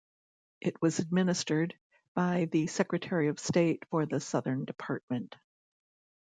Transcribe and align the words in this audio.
It 0.61 0.81
was 0.81 0.97
administered 0.97 1.75
by 2.15 2.45
the 2.51 2.65
Secretary 2.65 3.27
of 3.27 3.37
State 3.39 3.85
for 3.91 4.07
the 4.07 4.19
Southern 4.19 4.65
Department. 4.65 5.35